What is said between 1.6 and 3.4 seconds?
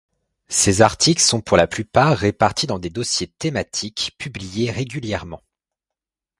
plupart répartis dans des dossiers